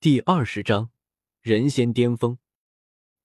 [0.00, 0.90] 第二十章，
[1.40, 2.38] 人仙巅峰。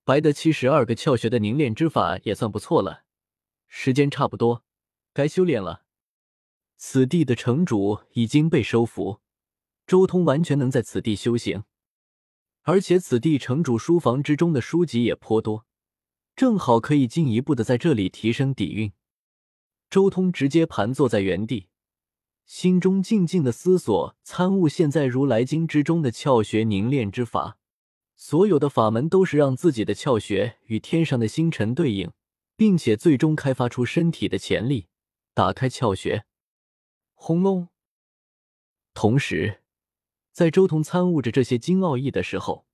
[0.04, 3.04] 白得七十二个窍穴的凝练之法也算不错了，
[3.68, 4.66] 时间差不多，
[5.14, 5.86] 该修炼了。
[6.76, 9.22] 此地的城主已经被收服，
[9.86, 11.64] 周通完全能在此地修行，
[12.64, 15.68] 而且此地城主书房之中的书籍也颇多，
[16.36, 18.92] 正好可以进一步的在这里提升底蕴。
[19.92, 21.68] 周通直接盘坐在原地。
[22.46, 27.58] 心中静静的思索，参悟现在如来经之中的窍穴凝练之法。
[28.16, 32.12] 所有的法门都是让自己的窍穴与天上的星辰对应，
[32.56, 34.88] 并且最终开发出身体的潜力，
[35.34, 36.26] 打开窍穴。
[37.14, 37.70] 轰隆！
[38.94, 39.62] 同时，
[40.32, 42.66] 在周通参悟着这些经奥义的时候，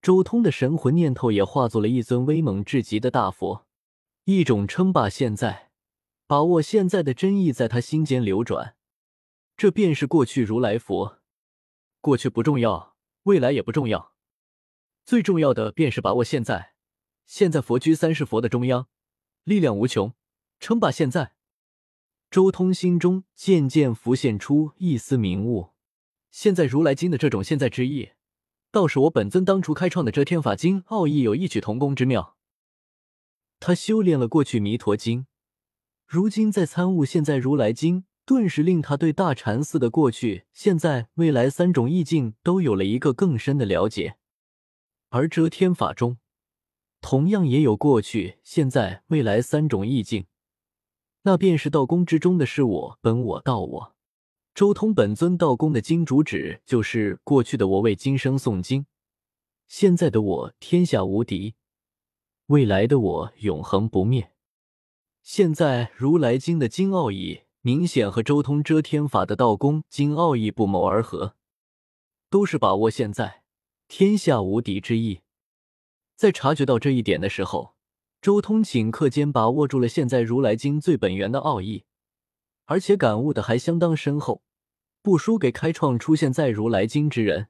[0.00, 3.66] 周通的神魂念头也化作了一尊威猛至极的大佛，
[4.24, 5.70] 一种称霸现在、
[6.26, 8.76] 把握现在的真意在他心间流转。
[9.58, 11.18] 这便是过去如来佛，
[12.00, 12.94] 过去不重要，
[13.24, 14.14] 未来也不重要，
[15.04, 16.74] 最重要的便是把握现在。
[17.26, 18.86] 现在佛居三世佛的中央，
[19.42, 20.14] 力量无穷，
[20.60, 21.34] 称霸现在。
[22.30, 25.70] 周通心中渐渐浮现出一丝明悟。
[26.30, 28.10] 现在如来经的这种现在之意，
[28.70, 32.36] 倒是我本尊当初开创的遮天法经奥义有异曲同工之妙。
[33.58, 35.26] 他修炼了过去弥陀经，
[36.06, 38.04] 如今在参悟现在如来经。
[38.28, 44.18] 顿时令他对大禅寺的过去、现在、未来三种意境都有了一个更深的了解。
[45.08, 46.18] 而遮天法中，
[47.00, 50.26] 同样也有过去、现在、未来三种意境，
[51.22, 53.96] 那便是道宫之中的是我、本我、道我。
[54.54, 58.84] 周通本尊道宫的经主旨就是过去的我为今生诵经，
[59.66, 61.54] 现在的我天下无敌，
[62.48, 64.32] 未来的我永恒不灭。
[65.22, 67.44] 现在如来经的经奥义。
[67.62, 71.34] 明显和周通遮天法的道功经奥义不谋而合，
[72.30, 73.42] 都是把握现在
[73.88, 75.20] 天下无敌之意。
[76.14, 77.74] 在察觉到这一点的时候，
[78.22, 81.84] 周通顷刻间把握住了现在如来经最本源的奥义，
[82.66, 84.42] 而且感悟的还相当深厚，
[85.02, 87.48] 不输给开创出现在如来经之人。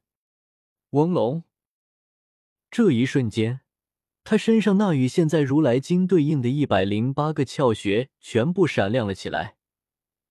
[0.91, 1.45] 翁龙，
[2.71, 3.61] 这一瞬间，
[4.25, 9.58] 他身上那与现在如来经对应的一百零八个窍穴全部闪亮了起来。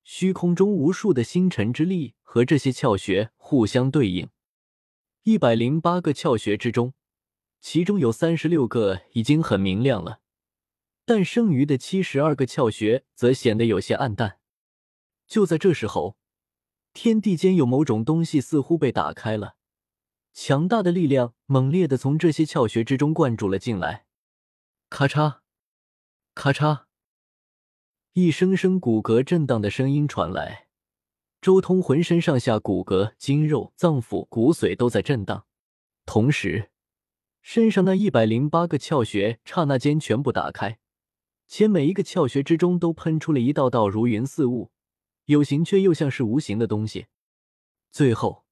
[0.10, 4.30] 虚空中无数的星辰之力和这些窍穴互相对应，
[5.24, 6.94] 一百零八个窍穴之中，
[7.60, 10.22] 其中有三十六个已经很明亮了，
[11.04, 14.40] 但剩余的七十二个窍穴则显得有些暗淡。
[15.28, 16.16] 就在这时候，
[16.94, 19.58] 天地间有某种东西似乎被打开了，
[20.32, 24.06] 强大的力量猛烈的从这些窍穴之中灌注了进来，
[24.90, 25.40] 咔嚓，
[26.34, 26.87] 咔嚓。
[28.20, 30.70] 一声声骨骼震荡的声音传来，
[31.40, 35.46] 周通浑身上下骨骼、筋肉、脏腑、骨髓都在震荡，
[36.04, 36.72] 同时，
[37.44, 40.80] 身上那一百零八个窍穴刹那间全部打开，
[41.48, 44.72] 且每一个窍穴之中都喷出了一道道如云似雾、
[45.26, 47.06] 有形却又像是无形的东西，
[47.92, 48.46] 最后，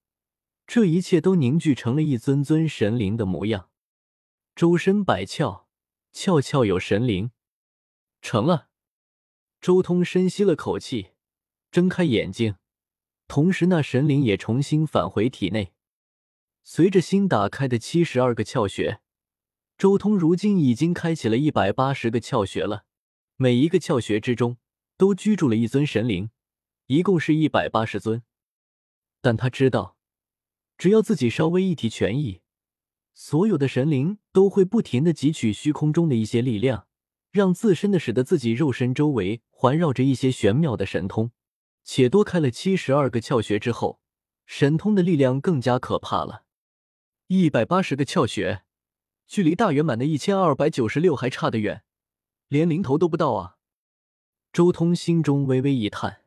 [0.68, 3.72] 这一切都凝聚成了一尊尊神灵的模样，
[4.56, 5.64] 周身百窍，
[6.14, 7.32] 窍窍有神灵，
[8.22, 8.68] 成了。
[9.66, 11.08] 周通深吸了口气，
[11.72, 12.58] 睁开眼睛，
[13.28, 15.74] 同时那神灵也重新返回体内。
[16.62, 19.02] 随着新打开的七十二个窍穴，
[19.76, 22.86] 周通如今已经开启了一百八十个窍穴了。
[23.38, 24.58] 每一个窍穴之中
[24.98, 26.30] 都居住了一尊神灵，
[26.86, 28.22] 一共是一百八十尊。
[29.20, 29.98] 但他知道，
[30.78, 32.44] 只要自己稍微一提权意，
[33.16, 36.86] 所有的神灵都会不停的汲取虚空中的一些力量。
[37.36, 41.32] 让自身的使得自己肉身周围环绕着一些玄妙的神通，
[41.84, 44.00] 且多开了七十二个窍穴之后，
[44.46, 46.46] 神通的力量更加可怕了。
[47.28, 48.64] 一百八十个窍穴，
[49.28, 51.84] 距离大圆满的一千二百九十六还差得远，
[52.48, 53.58] 连零头都不到啊！
[54.54, 56.22] 周通心中微微一叹。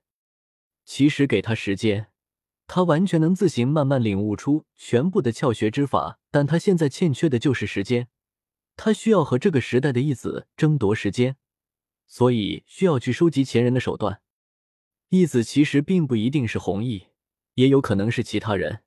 [0.84, 2.08] 其实给他时间，
[2.66, 8.08] 他完全能自行慢慢领悟出全部的窍穴之法，但他现在欠缺的就是时间。
[8.78, 11.36] 他需要和这个时代的义子争夺时间，
[12.06, 14.22] 所以需要去收集前人的手段。
[15.08, 17.08] 义子其实并不一定是弘毅，
[17.54, 18.84] 也有可能是其他人。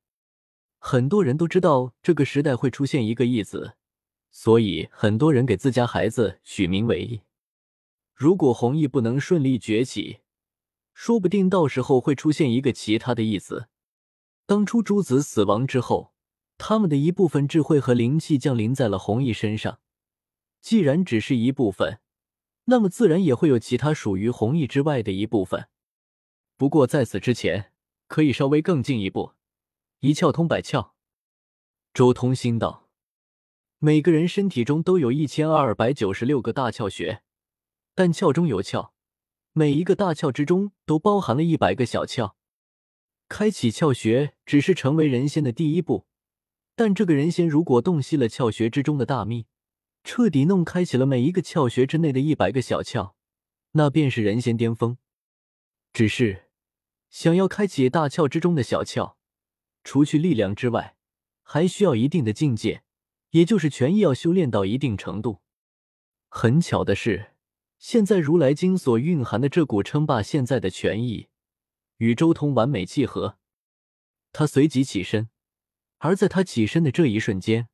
[0.79, 3.73] 很多人都知道这个时代会出现一个义子，
[4.31, 7.23] 所以很多人给自家孩子取名为义。
[8.15, 10.21] 如果弘毅不能顺利崛起，
[10.93, 13.67] 说不定到时候会出现一个其他的义子。
[14.45, 16.13] 当初诸子死亡之后。
[16.63, 19.79] 他们的一部分智慧和灵气降临在了弘毅身上，
[20.61, 21.99] 既然只是一部分，
[22.65, 25.69] 那么自然也会有其他属于弘毅之外的一部分。
[26.57, 27.73] 不过在此之前，
[28.07, 29.31] 可以稍微更进一步，
[30.01, 30.91] 一窍通百窍。
[31.95, 32.87] 周通心道
[33.79, 37.23] ：“每个人身体中都有一千二百九十六个大窍穴，
[37.95, 38.91] 但窍中有窍，
[39.53, 42.33] 每一个大窍之中都包含了一百个小窍。
[43.27, 46.05] 开启窍穴只是成为人仙的第一步，
[46.83, 49.45] 但这个人仙如果洞悉了窍穴之中的大秘，
[50.03, 53.13] 彻底弄开启了每一个窍穴之内的一百个小窍，
[53.73, 54.97] 那便是人仙巅峰。
[55.93, 56.45] 只是，
[57.11, 59.13] 想要开启大窍之中的小窍，
[59.83, 60.95] 除去力量之外，
[61.43, 62.81] 还需要一定的境界，
[63.29, 65.41] 也就是权益要修炼到一定程度。
[66.29, 67.33] 很巧的是，
[67.77, 71.27] 现在如来经所蕴含的这股称霸现在的权益，
[71.97, 73.37] 与周通完美契合。
[74.33, 75.29] 他随即起身，
[76.03, 77.69] 而在他起身的这一瞬间，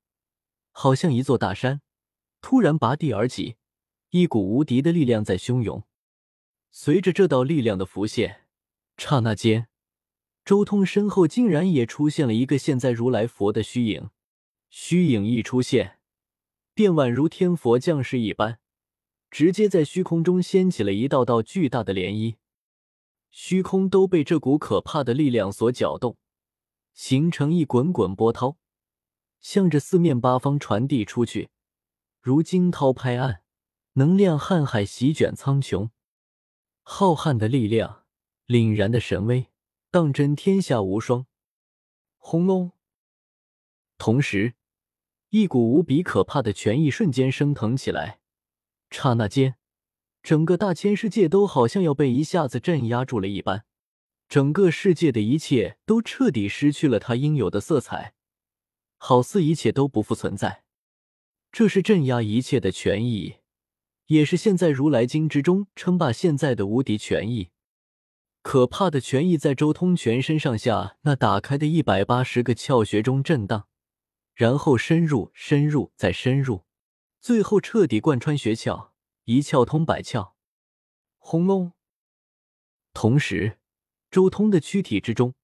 [0.71, 1.81] 好像一座大山
[2.41, 3.55] 突然拔地而起，
[4.09, 5.83] 一股无敌的力量在汹涌。
[6.69, 8.41] 随着这道力量的浮现，
[8.97, 9.69] 刹那间。
[10.43, 14.09] 周通身后竟然也出现了一个现在如来佛的虚影，
[14.69, 15.99] 虚影一出现，
[16.73, 18.59] 便宛如天佛降世一般，
[19.31, 22.35] 直接在虚空中掀起了一道道巨大的涟漪，
[23.31, 26.17] 虚空都被这股可怕的力量所搅动，
[26.97, 28.57] 形成一滚滚波涛，
[29.39, 31.51] 向着四面八方传递出去，
[32.19, 33.43] 如惊涛拍岸，
[33.93, 35.91] 能量瀚海席卷苍穹，
[36.81, 38.03] 浩瀚的力量，
[38.47, 39.45] 凛然的神威。
[39.91, 41.27] 当真天下无双！
[42.17, 42.71] 轰隆！
[43.99, 44.55] 同时，
[45.29, 48.19] 一股无比可怕的权意瞬间升腾起来。
[48.89, 49.55] 刹那间，
[50.23, 53.65] 整个大千世界都好像要被一下子镇压住了一般，
[54.27, 58.13] 整个世界的一切都彻底失去了它应有的色彩，
[58.97, 60.63] 好似一切都不复存在。
[61.51, 63.37] 这是镇压一切的权益，
[64.07, 67.51] 也是现在如来经之中称霸现在的无敌权益。
[68.41, 73.67] 可怕的权益在周通全身上下那打开的一百八十个窍穴中震荡，
[74.33, 76.65] 然后深入、深入再深入，
[77.19, 78.91] 最后彻底贯穿穴窍，
[79.23, 80.33] 一窍通百窍。
[81.17, 81.73] 轰隆！
[82.93, 83.59] 同时，
[84.17, 85.35] 周通的躯体之中，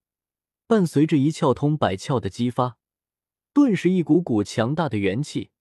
[0.66, 2.80] 伴随着一窍通百窍的激发，
[3.54, 5.52] 顿时一股股强大的元气，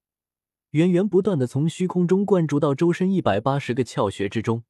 [0.71, 4.65] 源源不断的从虚空中灌注到周身一百八十个窍穴之中。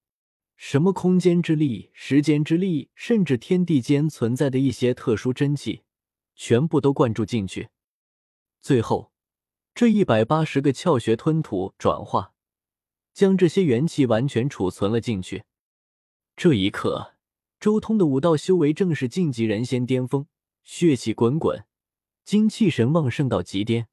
[0.56, 5.84] 什么空间之力、时间之力，甚至天地间存在的一些特殊真气，
[6.34, 7.68] 全部都灌注进去。
[8.60, 9.12] 最后，
[9.72, 12.32] 这一百八十个窍穴吞吐转化，
[13.14, 15.44] 将这些元气完全储存了进去。
[16.34, 17.14] 这一刻，
[17.62, 20.26] 周通的武道修为正是晋级人仙巅峰，
[20.64, 21.64] 血气滚滚，
[22.24, 23.86] 精气神旺盛到极巅。